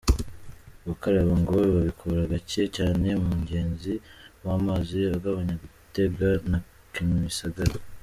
[0.87, 3.93] Gukaraba ngo babikora gake cyane mu mugezi
[4.45, 6.59] wa Mpazi ugabanya Gitega na
[6.95, 7.75] Kimisagara.